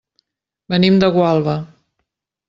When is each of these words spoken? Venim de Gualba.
Venim 0.73 0.97
de 1.03 1.09
Gualba. 1.17 1.55